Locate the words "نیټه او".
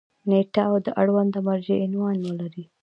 0.29-0.75